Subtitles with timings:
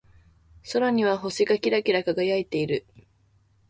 [0.71, 2.87] 空には星がキラキラ輝いている。